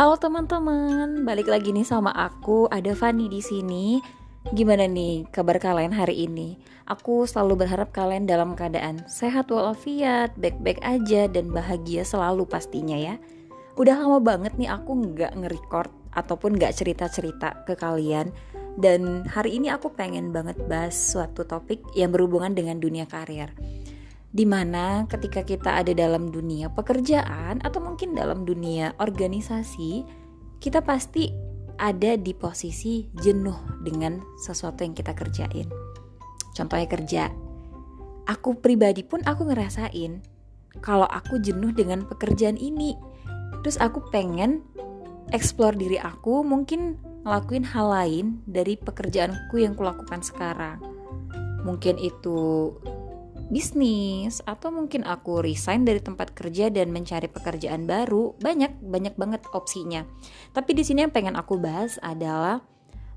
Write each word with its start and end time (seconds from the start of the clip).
Halo 0.00 0.16
teman-teman, 0.16 1.28
balik 1.28 1.44
lagi 1.44 1.76
nih 1.76 1.84
sama 1.84 2.08
aku. 2.16 2.64
Ada 2.72 2.96
Fanny 2.96 3.28
di 3.28 3.44
sini. 3.44 4.00
Gimana 4.48 4.88
nih 4.88 5.28
kabar 5.28 5.60
kalian 5.60 5.92
hari 5.92 6.24
ini? 6.24 6.56
Aku 6.88 7.28
selalu 7.28 7.68
berharap 7.68 7.92
kalian 7.92 8.24
dalam 8.24 8.56
keadaan 8.56 9.04
sehat 9.04 9.52
walafiat, 9.52 10.32
baik-baik 10.40 10.80
aja 10.80 11.28
dan 11.28 11.52
bahagia 11.52 12.00
selalu 12.00 12.48
pastinya 12.48 12.96
ya. 12.96 13.20
Udah 13.76 14.00
lama 14.00 14.24
banget 14.24 14.56
nih 14.56 14.72
aku 14.72 15.04
nggak 15.04 15.36
nge-record 15.36 15.92
ataupun 16.16 16.56
nggak 16.56 16.80
cerita-cerita 16.80 17.68
ke 17.68 17.76
kalian. 17.76 18.32
Dan 18.80 19.28
hari 19.28 19.60
ini 19.60 19.68
aku 19.68 19.92
pengen 19.92 20.32
banget 20.32 20.56
bahas 20.64 20.96
suatu 20.96 21.44
topik 21.44 21.84
yang 21.92 22.08
berhubungan 22.08 22.56
dengan 22.56 22.80
dunia 22.80 23.04
karir 23.04 23.52
di 24.30 24.46
mana 24.46 25.10
ketika 25.10 25.42
kita 25.42 25.82
ada 25.82 25.90
dalam 25.90 26.30
dunia 26.30 26.70
pekerjaan 26.70 27.58
atau 27.66 27.82
mungkin 27.82 28.14
dalam 28.14 28.46
dunia 28.46 28.94
organisasi, 29.02 30.06
kita 30.62 30.86
pasti 30.86 31.34
ada 31.80 32.14
di 32.14 32.30
posisi 32.36 33.10
jenuh 33.18 33.82
dengan 33.82 34.22
sesuatu 34.38 34.86
yang 34.86 34.94
kita 34.94 35.16
kerjain. 35.16 35.66
Contohnya 36.54 36.86
kerja. 36.86 37.24
Aku 38.28 38.62
pribadi 38.62 39.02
pun 39.02 39.24
aku 39.26 39.50
ngerasain 39.50 40.22
kalau 40.78 41.08
aku 41.10 41.42
jenuh 41.42 41.74
dengan 41.74 42.06
pekerjaan 42.06 42.54
ini. 42.54 42.94
Terus 43.66 43.80
aku 43.82 44.06
pengen 44.14 44.62
explore 45.34 45.74
diri 45.74 45.98
aku, 45.98 46.46
mungkin 46.46 47.00
ngelakuin 47.26 47.66
hal 47.66 47.86
lain 47.90 48.26
dari 48.46 48.78
pekerjaanku 48.78 49.58
yang 49.58 49.74
kulakukan 49.74 50.22
sekarang. 50.22 50.78
Mungkin 51.66 51.98
itu 51.98 52.70
bisnis 53.50 54.40
atau 54.46 54.70
mungkin 54.70 55.02
aku 55.02 55.42
resign 55.42 55.82
dari 55.82 55.98
tempat 55.98 56.32
kerja 56.32 56.70
dan 56.70 56.94
mencari 56.94 57.26
pekerjaan 57.26 57.84
baru 57.84 58.38
banyak 58.38 58.78
banyak 58.80 59.14
banget 59.18 59.42
opsinya. 59.52 60.06
Tapi 60.54 60.70
di 60.72 60.86
sini 60.86 61.04
yang 61.04 61.12
pengen 61.12 61.34
aku 61.34 61.58
bahas 61.58 61.98
adalah 62.00 62.62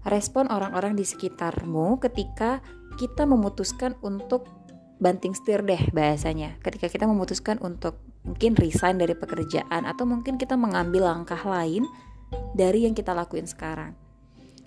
respon 0.03 0.50
orang-orang 0.50 0.98
di 0.98 1.06
sekitarmu 1.06 2.02
ketika 2.02 2.59
kita 2.98 3.23
memutuskan 3.23 3.95
untuk 4.02 4.50
banting 4.98 5.38
setir 5.38 5.62
deh 5.64 5.80
bahasanya. 5.94 6.58
Ketika 6.66 6.90
kita 6.90 7.06
memutuskan 7.06 7.62
untuk 7.62 8.02
mungkin 8.25 8.58
resign 8.58 8.97
dari 8.97 9.14
pekerjaan 9.14 9.86
atau 9.86 10.03
mungkin 10.03 10.42
kita 10.42 10.58
mengambil 10.58 11.08
langkah 11.08 11.40
lain 11.45 11.86
dari 12.58 12.90
yang 12.90 12.97
kita 12.97 13.14
lakuin 13.14 13.45
sekarang 13.45 14.03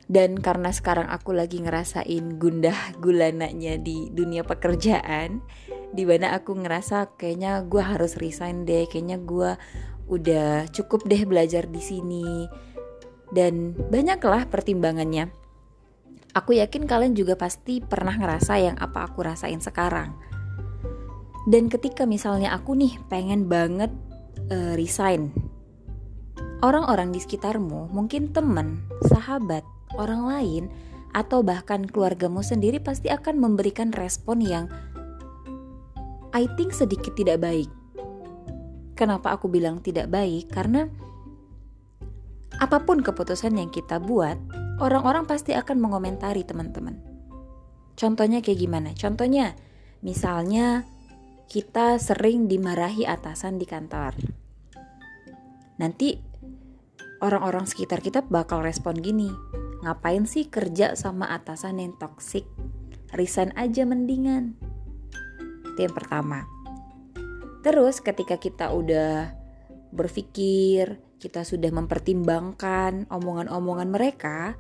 dan 0.07 0.39
karena 0.39 0.71
sekarang 0.71 1.11
aku 1.11 1.35
lagi 1.35 1.59
ngerasain 1.59 2.39
gundah 2.39 2.95
gulananya 3.03 3.75
di 3.75 4.07
dunia 4.15 4.47
pekerjaan 4.47 5.43
di 5.91 6.07
mana 6.07 6.39
aku 6.39 6.55
ngerasa 6.55 7.19
kayaknya 7.19 7.67
gue 7.67 7.83
harus 7.83 8.15
resign 8.19 8.63
deh 8.63 8.87
kayaknya 8.87 9.19
gue 9.19 9.59
udah 10.07 10.71
cukup 10.71 11.03
deh 11.11 11.27
belajar 11.27 11.67
di 11.67 11.83
sini. 11.83 12.47
Dan 13.27 13.75
banyaklah 13.91 14.47
pertimbangannya. 14.47 15.35
Aku 16.31 16.55
yakin 16.55 16.87
kalian 16.87 17.19
juga 17.19 17.35
pasti 17.35 17.83
pernah 17.83 18.15
ngerasa 18.15 18.55
yang 18.63 18.77
apa 18.79 19.11
aku 19.11 19.27
rasain 19.27 19.59
sekarang. 19.59 20.15
Dan 21.51 21.67
ketika 21.67 22.07
misalnya 22.07 22.55
aku 22.55 22.79
nih 22.79 23.03
pengen 23.11 23.51
banget 23.51 23.91
uh, 24.55 24.79
resign 24.79 25.35
orang-orang 26.65 27.13
di 27.13 27.21
sekitarmu 27.21 27.93
mungkin 27.93 28.33
teman 28.33 28.83
sahabat 29.07 29.63
orang 29.95 30.27
lain 30.27 30.65
atau 31.15 31.41
bahkan 31.47 31.87
keluargamu 31.87 32.43
sendiri 32.43 32.83
pasti 32.83 33.09
akan 33.09 33.39
memberikan 33.39 33.95
respon 33.95 34.43
yang 34.43 34.67
I 36.35 36.45
think 36.59 36.75
sedikit 36.75 37.17
tidak 37.17 37.41
baik. 37.41 37.71
Kenapa 38.93 39.33
aku 39.33 39.49
bilang 39.49 39.81
tidak 39.81 40.13
baik? 40.13 40.53
Karena 40.53 40.85
apa 42.57 42.85
pun 42.85 43.01
keputusan 43.05 43.57
yang 43.57 43.69
kita 43.69 44.01
buat, 44.01 44.37
orang-orang 44.81 45.25
pasti 45.29 45.53
akan 45.53 45.81
mengomentari 45.81 46.45
teman-teman. 46.45 46.97
Contohnya 47.97 48.45
kayak 48.45 48.61
gimana? 48.61 48.93
Contohnya, 48.93 49.57
misalnya 50.05 50.85
kita 51.49 51.97
sering 51.97 52.49
dimarahi 52.49 53.09
atasan 53.09 53.57
di 53.57 53.65
kantor. 53.65 54.17
Nanti 55.81 56.21
orang-orang 57.25 57.65
sekitar 57.69 58.05
kita 58.05 58.25
bakal 58.25 58.61
respon 58.61 59.01
gini, 59.01 59.29
Ngapain 59.87 60.27
sih 60.27 60.51
kerja 60.51 60.99
sama 60.99 61.31
atasan 61.31 61.79
yang 61.79 61.95
toksik? 61.95 62.43
Resign 63.15 63.55
aja 63.55 63.87
mendingan. 63.87 64.59
Itu 65.63 65.79
yang 65.79 65.95
pertama. 65.95 66.43
Terus 67.63 68.03
ketika 68.03 68.35
kita 68.35 68.75
udah 68.75 69.31
berpikir, 69.95 70.99
kita 71.23 71.47
sudah 71.47 71.71
mempertimbangkan 71.71 73.07
omongan-omongan 73.15 73.87
mereka, 73.87 74.59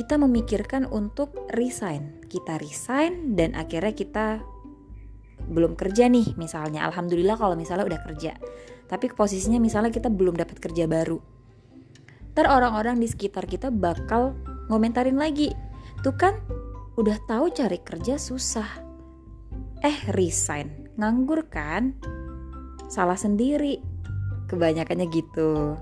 kita 0.00 0.16
memikirkan 0.16 0.88
untuk 0.88 1.36
resign. 1.52 2.24
Kita 2.24 2.56
resign 2.56 3.36
dan 3.36 3.52
akhirnya 3.52 3.92
kita 3.92 4.40
belum 5.44 5.76
kerja 5.76 6.08
nih 6.08 6.40
misalnya. 6.40 6.88
Alhamdulillah 6.88 7.36
kalau 7.36 7.52
misalnya 7.52 7.84
udah 7.84 8.00
kerja. 8.00 8.32
Tapi 8.88 9.12
posisinya 9.12 9.60
misalnya 9.60 9.92
kita 9.92 10.08
belum 10.08 10.40
dapat 10.40 10.56
kerja 10.56 10.88
baru 10.88 11.36
ntar 12.38 12.54
orang-orang 12.54 13.02
di 13.02 13.10
sekitar 13.10 13.50
kita 13.50 13.66
bakal 13.66 14.38
ngomentarin 14.70 15.18
lagi 15.18 15.50
tuh 16.06 16.14
kan 16.14 16.38
udah 16.94 17.18
tahu 17.26 17.50
cari 17.50 17.82
kerja 17.82 18.14
susah 18.14 18.78
eh 19.82 19.98
resign 20.14 20.86
nganggur 20.94 21.50
kan 21.50 21.98
salah 22.86 23.18
sendiri 23.18 23.82
kebanyakannya 24.46 25.10
gitu 25.10 25.74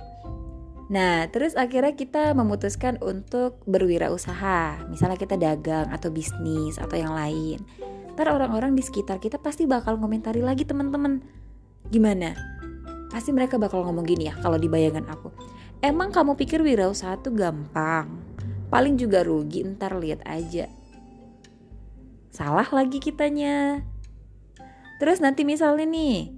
Nah, 0.86 1.26
terus 1.34 1.58
akhirnya 1.58 1.98
kita 1.98 2.30
memutuskan 2.30 3.02
untuk 3.02 3.58
berwirausaha. 3.66 4.86
Misalnya 4.86 5.18
kita 5.18 5.34
dagang 5.34 5.90
atau 5.90 6.14
bisnis 6.14 6.78
atau 6.78 6.94
yang 6.94 7.10
lain. 7.10 7.58
Ntar 8.14 8.30
orang-orang 8.30 8.70
di 8.78 8.86
sekitar 8.86 9.18
kita 9.18 9.42
pasti 9.42 9.66
bakal 9.66 9.98
komentari 9.98 10.46
lagi 10.46 10.62
teman-teman. 10.62 11.26
Gimana? 11.90 12.38
Pasti 13.10 13.34
mereka 13.34 13.58
bakal 13.58 13.82
ngomong 13.82 14.06
gini 14.06 14.30
ya 14.30 14.38
kalau 14.38 14.62
di 14.62 14.70
bayangan 14.70 15.10
aku. 15.10 15.35
Emang 15.84 16.08
kamu 16.08 16.40
pikir 16.40 16.64
wirausaha 16.64 17.20
tuh 17.20 17.36
gampang? 17.36 18.08
Paling 18.72 18.96
juga 18.96 19.22
rugi, 19.22 19.62
ntar 19.62 19.96
lihat 20.00 20.24
aja. 20.24 20.66
Salah 22.32 22.66
lagi 22.72 23.00
kitanya. 23.00 23.84
Terus 24.96 25.20
nanti 25.20 25.44
misalnya 25.44 25.84
nih, 25.84 26.32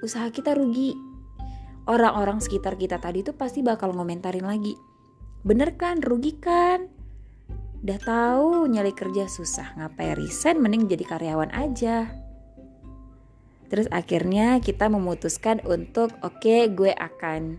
usaha 0.00 0.28
kita 0.32 0.56
rugi. 0.56 0.96
Orang-orang 1.88 2.40
sekitar 2.40 2.76
kita 2.80 3.00
tadi 3.00 3.24
tuh 3.24 3.36
pasti 3.36 3.60
bakal 3.60 3.92
ngomentarin 3.92 4.44
lagi. 4.44 4.76
Bener 5.44 5.76
kan, 5.76 6.00
rugi 6.00 6.36
kan? 6.36 6.88
Udah 7.80 7.96
tahu 7.96 8.68
nyari 8.68 8.92
kerja 8.92 9.24
susah, 9.24 9.72
ngapain 9.80 10.12
resign 10.12 10.60
mending 10.60 10.84
jadi 10.84 11.04
karyawan 11.08 11.48
aja. 11.56 12.12
Terus 13.72 13.88
akhirnya 13.88 14.60
kita 14.60 14.90
memutuskan 14.92 15.64
untuk 15.64 16.12
oke 16.20 16.42
okay, 16.42 16.68
gue 16.68 16.92
akan 16.92 17.56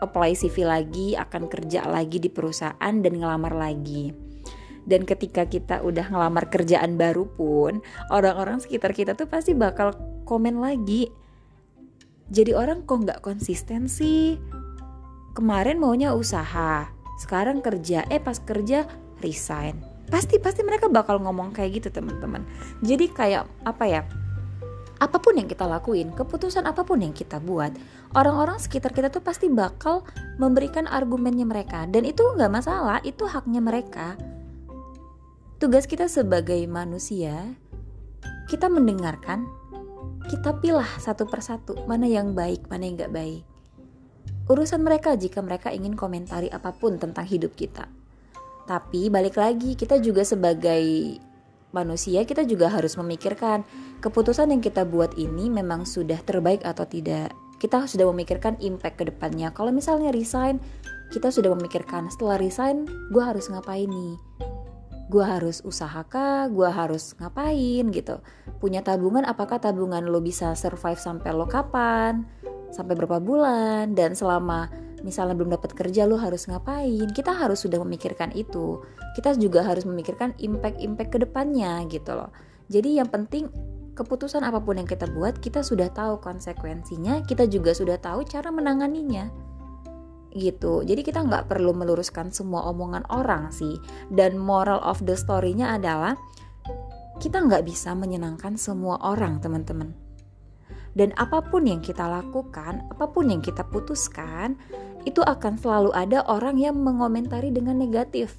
apply 0.00 0.34
CV 0.34 0.64
lagi, 0.66 1.14
akan 1.14 1.46
kerja 1.46 1.84
lagi 1.86 2.18
di 2.18 2.32
perusahaan 2.32 2.94
dan 3.00 3.12
ngelamar 3.16 3.54
lagi. 3.54 4.10
Dan 4.84 5.04
ketika 5.04 5.44
kita 5.44 5.84
udah 5.84 6.08
ngelamar 6.08 6.48
kerjaan 6.48 6.96
baru 6.96 7.28
pun, 7.28 7.84
orang-orang 8.08 8.58
sekitar 8.58 8.96
kita 8.96 9.12
tuh 9.12 9.28
pasti 9.28 9.52
bakal 9.52 9.92
komen 10.24 10.58
lagi. 10.58 11.12
Jadi 12.32 12.56
orang 12.56 12.88
kok 12.88 13.04
nggak 13.04 13.20
konsisten 13.20 13.86
sih? 13.86 14.40
Kemarin 15.36 15.78
maunya 15.78 16.10
usaha, 16.16 16.90
sekarang 17.22 17.62
kerja, 17.62 18.02
eh 18.08 18.18
pas 18.18 18.40
kerja 18.40 18.88
resign. 19.22 19.78
Pasti 20.10 20.42
pasti 20.42 20.66
mereka 20.66 20.90
bakal 20.90 21.22
ngomong 21.22 21.54
kayak 21.54 21.82
gitu 21.82 21.88
teman-teman. 21.94 22.42
Jadi 22.82 23.12
kayak 23.14 23.46
apa 23.62 23.84
ya? 23.86 24.02
Apa 25.00 25.16
pun 25.16 25.32
yang 25.40 25.48
kita 25.48 25.64
lakuin, 25.64 26.12
keputusan 26.12 26.68
apa 26.68 26.84
pun 26.84 27.00
yang 27.00 27.16
kita 27.16 27.40
buat, 27.40 27.72
orang-orang 28.12 28.60
sekitar 28.60 28.92
kita 28.92 29.08
tuh 29.08 29.24
pasti 29.24 29.48
bakal 29.48 30.04
memberikan 30.36 30.84
argumennya 30.84 31.48
mereka 31.48 31.88
dan 31.88 32.04
itu 32.04 32.20
nggak 32.20 32.52
masalah, 32.52 33.00
itu 33.00 33.24
haknya 33.24 33.64
mereka. 33.64 34.20
Tugas 35.56 35.88
kita 35.88 36.04
sebagai 36.04 36.60
manusia, 36.68 37.56
kita 38.52 38.68
mendengarkan, 38.68 39.48
kita 40.28 40.60
pilih 40.60 40.88
satu 41.00 41.24
persatu 41.24 41.80
mana 41.88 42.04
yang 42.04 42.36
baik, 42.36 42.68
mana 42.68 42.84
yang 42.84 43.00
nggak 43.00 43.14
baik. 43.16 43.42
Urusan 44.52 44.84
mereka 44.84 45.16
jika 45.16 45.40
mereka 45.40 45.72
ingin 45.72 45.96
komentari 45.96 46.52
apa 46.52 46.76
pun 46.76 47.00
tentang 47.00 47.24
hidup 47.24 47.56
kita. 47.56 47.88
Tapi 48.68 49.08
balik 49.08 49.40
lagi, 49.40 49.78
kita 49.80 49.96
juga 49.96 50.28
sebagai 50.28 51.16
manusia 51.70 52.22
kita 52.26 52.42
juga 52.46 52.70
harus 52.70 52.98
memikirkan 52.98 53.62
keputusan 54.02 54.50
yang 54.50 54.62
kita 54.62 54.82
buat 54.86 55.14
ini 55.18 55.50
memang 55.50 55.86
sudah 55.86 56.18
terbaik 56.22 56.62
atau 56.66 56.86
tidak. 56.86 57.34
Kita 57.60 57.84
sudah 57.84 58.08
memikirkan 58.08 58.56
impact 58.64 58.96
ke 59.00 59.04
depannya. 59.08 59.52
Kalau 59.52 59.68
misalnya 59.68 60.08
resign, 60.10 60.56
kita 61.12 61.28
sudah 61.28 61.52
memikirkan 61.52 62.08
setelah 62.08 62.40
resign, 62.40 62.88
gue 63.12 63.20
harus 63.20 63.50
ngapain 63.52 63.90
nih? 63.90 64.14
Gue 65.10 65.26
harus 65.26 65.58
usaha 65.66 66.06
kah? 66.06 66.46
Gue 66.48 66.70
harus 66.70 67.18
ngapain 67.18 67.90
gitu? 67.90 68.22
Punya 68.62 68.80
tabungan, 68.80 69.26
apakah 69.26 69.58
tabungan 69.58 70.06
lo 70.06 70.22
bisa 70.22 70.54
survive 70.54 71.02
sampai 71.02 71.34
lo 71.34 71.50
kapan? 71.50 72.24
Sampai 72.70 72.94
berapa 72.94 73.18
bulan? 73.18 73.98
Dan 73.98 74.14
selama 74.14 74.70
misalnya 75.02 75.36
belum 75.36 75.54
dapat 75.56 75.72
kerja 75.76 76.04
lu 76.04 76.20
harus 76.20 76.46
ngapain? 76.48 77.08
Kita 77.12 77.32
harus 77.32 77.64
sudah 77.64 77.80
memikirkan 77.80 78.32
itu. 78.32 78.80
Kita 79.16 79.36
juga 79.36 79.64
harus 79.64 79.84
memikirkan 79.88 80.36
impact-impact 80.38 81.10
ke 81.10 81.18
depannya 81.22 81.84
gitu 81.88 82.16
loh. 82.16 82.30
Jadi 82.70 83.00
yang 83.00 83.10
penting 83.10 83.50
keputusan 83.98 84.46
apa 84.46 84.62
pun 84.62 84.78
yang 84.78 84.88
kita 84.88 85.10
buat 85.10 85.42
kita 85.42 85.60
sudah 85.60 85.90
tahu 85.92 86.22
konsekuensinya 86.24 87.20
kita 87.26 87.44
juga 87.50 87.76
sudah 87.76 87.98
tahu 88.00 88.24
cara 88.24 88.48
menanganinya. 88.54 89.28
Gitu. 90.30 90.86
Jadi 90.86 91.02
kita 91.02 91.26
nggak 91.26 91.50
perlu 91.50 91.74
meluruskan 91.74 92.30
semua 92.30 92.68
omongan 92.70 93.02
orang 93.10 93.50
sih. 93.50 93.78
Dan 94.08 94.38
moral 94.38 94.78
of 94.86 95.02
the 95.02 95.18
story-nya 95.18 95.74
adalah 95.74 96.14
kita 97.20 97.42
nggak 97.42 97.66
bisa 97.68 97.92
menyenangkan 97.92 98.56
semua 98.56 98.96
orang 99.02 99.42
teman-teman 99.44 100.09
dan 100.98 101.14
apa 101.18 101.42
pun 101.44 101.66
yang 101.66 101.78
kita 101.78 102.02
lakukan 102.06 102.82
apa 102.90 103.06
pun 103.06 103.30
yang 103.30 103.38
kita 103.38 103.62
putuskan 103.66 104.58
itu 105.08 105.24
akan 105.24 105.56
selalu 105.56 105.90
ada 105.96 106.20
orang 106.28 106.60
yang 106.60 106.76
mengomentari 106.76 107.48
dengan 107.48 107.80
negatif. 107.80 108.36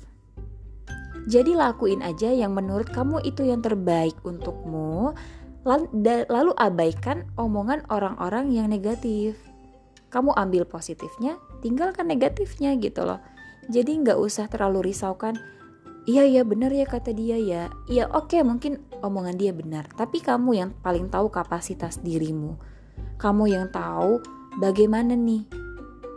Jadi 1.30 1.54
lakuin 1.54 2.02
aja 2.02 2.34
yang 2.34 2.58
menurut 2.58 2.90
kamu 2.90 3.22
itu 3.22 3.46
yang 3.46 3.62
terbaik 3.62 4.18
untukmu, 4.26 5.14
lalu 6.30 6.52
abaikan 6.58 7.30
omongan 7.38 7.86
orang-orang 7.94 8.50
yang 8.50 8.70
negatif. 8.70 9.38
Kamu 10.10 10.34
ambil 10.34 10.66
positifnya, 10.66 11.38
tinggalkan 11.62 12.10
negatifnya 12.10 12.74
gitu 12.82 13.06
loh. 13.06 13.22
Jadi 13.70 14.02
nggak 14.02 14.18
usah 14.18 14.50
terlalu 14.50 14.92
risaukan. 14.92 15.38
Iya 16.10 16.26
ya 16.26 16.42
benar 16.42 16.74
ya 16.74 16.90
kata 16.90 17.14
dia 17.14 17.38
ya. 17.38 17.70
Iya 17.86 18.10
oke 18.10 18.34
okay, 18.34 18.42
mungkin 18.42 18.82
omongan 19.06 19.38
dia 19.38 19.54
benar. 19.54 19.86
Tapi 19.94 20.18
kamu 20.18 20.50
yang 20.58 20.72
paling 20.82 21.14
tahu 21.14 21.30
kapasitas 21.30 22.02
dirimu. 22.02 22.58
Kamu 23.22 23.46
yang 23.46 23.70
tahu 23.70 24.18
bagaimana 24.58 25.14
nih 25.14 25.46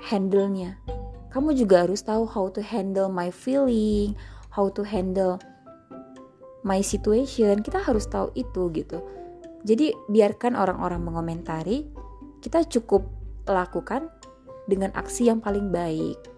handle-nya. 0.08 0.81
Kamu 1.28 1.52
juga 1.52 1.84
harus 1.84 2.00
tahu 2.00 2.25
how 2.25 2.48
to 2.48 2.64
handle 2.64 3.12
my 3.12 3.28
feeling, 3.28 4.16
how 4.48 4.72
to 4.72 4.81
handle 4.81 5.36
my 6.64 6.81
situation. 6.81 7.60
Kita 7.60 7.84
harus 7.84 8.08
tahu 8.08 8.32
itu 8.32 8.72
gitu. 8.72 9.04
Jadi 9.69 9.92
biarkan 10.08 10.56
orang-orang 10.56 11.04
mengomentari, 11.04 11.88
kita 12.40 12.64
cukup 12.69 13.04
lakukan 13.44 14.08
dengan 14.64 14.92
aksi 14.96 15.28
yang 15.28 15.44
paling 15.44 15.69
baik. 15.69 16.33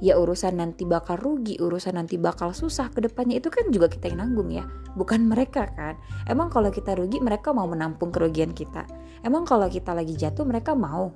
Ya 0.00 0.16
urusan 0.16 0.56
nanti 0.56 0.88
bakal 0.88 1.20
rugi, 1.20 1.60
urusan 1.60 2.00
nanti 2.00 2.16
bakal 2.16 2.56
susah 2.56 2.88
ke 2.88 3.04
depannya 3.04 3.36
itu 3.36 3.52
kan 3.52 3.68
juga 3.68 3.92
kita 3.92 4.08
yang 4.08 4.24
nanggung 4.24 4.48
ya, 4.48 4.64
bukan 4.96 5.28
mereka 5.28 5.68
kan. 5.76 6.00
Emang 6.24 6.48
kalau 6.48 6.72
kita 6.72 6.96
rugi 6.96 7.20
mereka 7.20 7.52
mau 7.52 7.68
menampung 7.68 8.08
kerugian 8.08 8.56
kita. 8.56 8.88
Emang 9.20 9.44
kalau 9.44 9.68
kita 9.68 9.92
lagi 9.92 10.16
jatuh 10.16 10.48
mereka 10.48 10.72
mau 10.72 11.12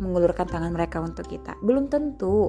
mengulurkan 0.00 0.48
tangan 0.48 0.72
mereka 0.72 1.04
untuk 1.04 1.28
kita. 1.28 1.60
Belum 1.60 1.92
tentu. 1.92 2.48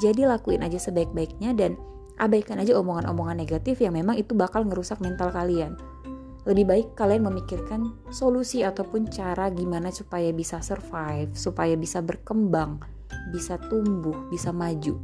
Jadi 0.00 0.24
lakuin 0.24 0.64
aja 0.64 0.80
sebaik-baiknya 0.80 1.52
dan 1.52 1.76
abaikan 2.16 2.56
aja 2.56 2.72
omongan-omongan 2.80 3.36
negatif 3.36 3.84
yang 3.84 3.92
memang 3.92 4.16
itu 4.16 4.32
bakal 4.32 4.64
ngerusak 4.64 4.96
mental 5.04 5.28
kalian. 5.28 5.76
Lebih 6.48 6.64
baik 6.64 6.88
kalian 6.96 7.28
memikirkan 7.28 7.92
solusi 8.08 8.64
ataupun 8.64 9.12
cara 9.12 9.52
gimana 9.52 9.92
supaya 9.92 10.32
bisa 10.32 10.64
survive, 10.64 11.36
supaya 11.36 11.76
bisa 11.76 12.00
berkembang, 12.00 12.80
bisa 13.28 13.60
tumbuh, 13.68 14.16
bisa 14.32 14.50
maju 14.50 14.96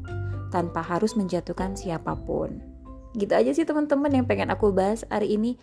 tanpa 0.48 0.80
harus 0.80 1.12
menjatuhkan 1.12 1.76
siapa 1.76 2.16
pun. 2.16 2.56
Gitu 3.12 3.32
aja 3.32 3.52
sih 3.52 3.68
teman-teman 3.68 4.12
yang 4.12 4.24
pengen 4.24 4.48
aku 4.48 4.72
bahas 4.72 5.04
hari 5.12 5.36
ini. 5.36 5.60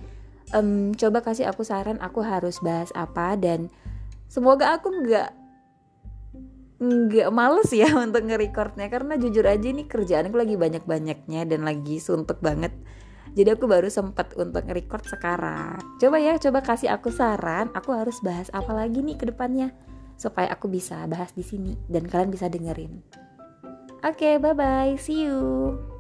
Um, 0.54 0.92
coba 0.94 1.24
kasih 1.24 1.48
aku 1.50 1.64
saran 1.64 1.98
aku 2.04 2.20
harus 2.20 2.60
bahas 2.60 2.92
apa 2.94 3.40
dan 3.40 3.72
semoga 4.28 4.76
aku 4.76 4.92
nggak 4.92 5.32
nggak 6.84 7.30
males 7.32 7.72
ya 7.72 7.88
untuk 8.06 8.28
nge-recordnya 8.28 8.92
karena 8.92 9.16
jujur 9.16 9.48
aja 9.48 9.64
ini 9.64 9.88
kerjaanku 9.88 10.36
lagi 10.36 10.60
banyak-banyaknya 10.60 11.48
dan 11.48 11.64
lagi 11.64 12.04
suntuk 12.04 12.44
banget 12.44 12.76
jadi 13.34 13.56
aku 13.56 13.66
baru 13.66 13.88
sempat 13.88 14.36
untuk 14.36 14.68
nge-record 14.68 15.08
sekarang 15.08 15.80
coba 15.98 16.18
ya 16.20 16.36
coba 16.36 16.60
kasih 16.60 16.92
aku 16.92 17.08
saran 17.10 17.72
aku 17.72 17.96
harus 17.96 18.20
bahas 18.20 18.52
apa 18.52 18.76
lagi 18.76 19.00
nih 19.00 19.16
ke 19.16 19.32
depannya 19.32 19.72
supaya 20.24 20.56
aku 20.56 20.72
bisa 20.72 21.04
bahas 21.12 21.36
di 21.36 21.44
sini 21.44 21.76
dan 21.92 22.08
kalian 22.08 22.32
bisa 22.32 22.48
dengerin. 22.48 23.04
Oke 24.04 24.24
okay, 24.24 24.34
bye 24.40 24.56
bye 24.56 24.96
see 24.96 25.28
you 25.28 25.93